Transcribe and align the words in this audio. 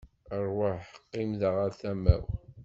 Rwaḥ, 0.47 0.83
qqim 1.01 1.31
da 1.39 1.49
ɣer 1.57 1.71
tama-w. 1.79 2.25